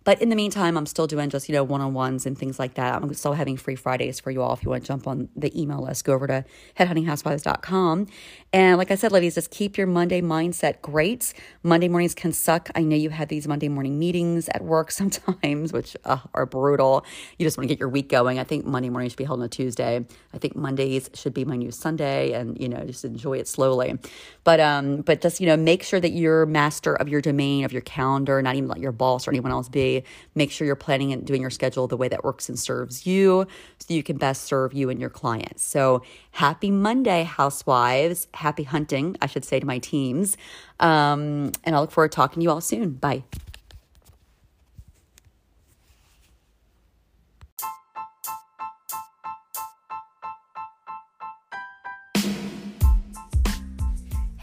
But 0.08 0.22
in 0.22 0.30
the 0.30 0.38
meantime, 0.38 0.78
I'm 0.78 0.86
still 0.86 1.06
doing 1.06 1.30
just, 1.30 1.50
you 1.50 1.54
know, 1.54 1.66
one 1.66 1.82
on 1.82 1.94
ones 1.94 2.26
and 2.26 2.38
things 2.38 2.60
like 2.60 2.76
that. 2.76 2.96
I'm 2.96 3.14
still 3.14 3.34
having 3.34 3.58
free 3.58 3.76
Fridays 3.76 4.22
for 4.22 4.32
you 4.32 4.42
all. 4.42 4.54
If 4.54 4.64
you 4.64 4.70
want 4.70 4.84
to 4.84 4.88
jump 4.88 5.06
on 5.06 5.28
the 5.36 5.52
email 5.62 5.84
list, 5.84 6.06
go 6.06 6.14
over 6.14 6.26
to 6.28 6.46
headhuntinghousewives.com. 6.80 8.08
And 8.54 8.78
like 8.78 8.90
I 8.90 8.96
said, 8.96 9.12
ladies, 9.12 9.36
just 9.36 9.52
keep 9.52 9.78
your 9.78 9.86
Monday 9.86 10.22
mindset 10.22 10.82
great. 10.82 11.34
Monday 11.62 11.90
mornings 11.90 12.16
can 12.16 12.32
suck. 12.32 12.70
I 12.74 12.84
know 12.84 12.96
you 12.96 13.10
have 13.10 13.28
these 13.28 13.50
Monday 13.50 13.68
morning 13.68 14.00
meetings 14.00 14.48
at 14.48 14.64
work 14.64 14.92
sometimes, 15.02 15.74
which 15.74 15.98
uh, 16.06 16.20
are 16.34 16.46
brutal. 16.46 17.04
You 17.38 17.46
just 17.46 17.58
want 17.58 17.68
to 17.68 17.76
get 17.76 17.78
your 17.78 17.90
week 17.90 18.08
going. 18.08 18.40
I 18.40 18.46
think 18.46 18.66
Monday 18.66 18.90
morning 18.90 19.10
should 19.10 19.18
be 19.18 19.26
held 19.26 19.42
on 19.42 19.46
a 19.46 19.50
Tuesday. 19.50 20.06
I 20.34 20.38
think 20.38 20.56
Mondays 20.56 21.10
should 21.16 21.34
be 21.34 21.44
my 21.44 21.58
new 21.58 21.72
Sunday 21.72 22.32
and, 22.32 22.58
you 22.58 22.70
know, 22.70 22.82
just 22.86 23.04
enjoy 23.04 23.40
it 23.40 23.48
slowly. 23.50 24.00
But, 24.46 24.62
um, 24.62 25.02
but 25.02 25.20
just, 25.20 25.42
you 25.42 25.48
know, 25.48 25.58
make 25.58 25.84
sure 25.84 26.00
that 26.00 26.12
you're 26.12 26.46
master 26.46 26.94
of 26.94 27.10
your 27.10 27.20
domain, 27.20 27.66
of 27.66 27.74
your 27.74 27.82
calendar, 27.82 28.42
not 28.42 28.56
even 28.56 28.70
let 28.70 28.80
your 28.80 28.94
boss 28.94 29.28
or 29.28 29.32
anyone 29.32 29.52
else 29.52 29.68
be 29.68 29.97
Make 30.36 30.52
sure 30.52 30.66
you're 30.66 30.76
planning 30.76 31.14
and 31.14 31.26
doing 31.26 31.42
your 31.42 31.50
schedule 31.50 31.88
the 31.88 31.98
way 31.98 32.08
that 32.08 32.24
works 32.24 32.50
and 32.50 32.58
serves 32.58 33.06
you 33.06 33.48
so 33.80 33.94
you 33.94 34.04
can 34.04 34.18
best 34.18 34.44
serve 34.44 34.74
you 34.74 34.90
and 34.90 35.00
your 35.00 35.10
clients. 35.10 35.64
So 35.64 36.04
happy 36.32 36.72
Monday, 36.72 37.24
housewives. 37.24 38.28
Happy 38.34 38.64
hunting, 38.64 39.16
I 39.22 39.28
should 39.28 39.46
say 39.46 39.60
to 39.60 39.66
my 39.66 39.80
teams. 39.80 40.38
Um, 40.80 41.52
and 41.64 41.76
I 41.76 41.80
look 41.80 41.92
forward 41.92 42.12
to 42.12 42.16
talking 42.16 42.42
to 42.42 42.44
you 42.44 42.52
all 42.52 42.62
soon. 42.62 42.92
Bye. 42.92 43.24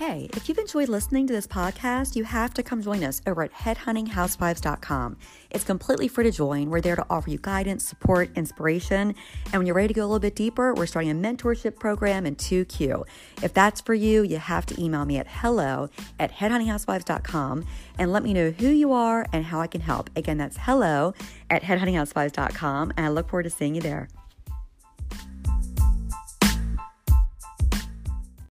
Hey, 0.06 0.28
if 0.34 0.50
you've 0.50 0.58
enjoyed 0.58 0.90
listening 0.90 1.26
to 1.28 1.32
this 1.32 1.46
podcast, 1.46 2.14
you 2.14 2.24
have 2.24 2.52
to 2.54 2.62
come 2.62 2.82
join 2.82 3.02
us 3.02 3.22
over 3.26 3.42
at 3.42 3.50
headhuntinghousewives.com. 3.54 5.16
It's 5.48 5.64
completely 5.64 6.08
free 6.08 6.24
to 6.24 6.30
join. 6.30 6.68
We're 6.68 6.82
there 6.82 6.94
to 6.94 7.06
offer 7.08 7.30
you 7.30 7.38
guidance, 7.38 7.88
support, 7.88 8.28
inspiration. 8.36 9.14
And 9.46 9.54
when 9.54 9.66
you're 9.66 9.74
ready 9.74 9.88
to 9.88 9.94
go 9.94 10.02
a 10.02 10.04
little 10.04 10.18
bit 10.18 10.36
deeper, 10.36 10.74
we're 10.74 10.84
starting 10.84 11.10
a 11.10 11.14
mentorship 11.14 11.78
program 11.78 12.26
in 12.26 12.36
2Q. 12.36 13.06
If 13.42 13.54
that's 13.54 13.80
for 13.80 13.94
you, 13.94 14.24
you 14.24 14.36
have 14.36 14.66
to 14.66 14.78
email 14.78 15.06
me 15.06 15.16
at 15.16 15.26
hello 15.26 15.88
at 16.20 16.30
headhuntinghousewives.com 16.30 17.64
and 17.98 18.12
let 18.12 18.22
me 18.22 18.34
know 18.34 18.50
who 18.50 18.68
you 18.68 18.92
are 18.92 19.24
and 19.32 19.46
how 19.46 19.62
I 19.62 19.66
can 19.66 19.80
help. 19.80 20.10
Again, 20.16 20.36
that's 20.36 20.58
hello 20.60 21.14
at 21.48 21.62
headhuntinghousewives.com. 21.62 22.92
And 22.98 23.06
I 23.06 23.08
look 23.08 23.30
forward 23.30 23.44
to 23.44 23.50
seeing 23.50 23.74
you 23.74 23.80
there. 23.80 24.10